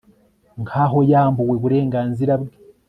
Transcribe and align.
Nkaho 0.63 0.97
yambuwe 1.11 1.51
uburenganzira 1.59 2.33
bwe 2.41 2.53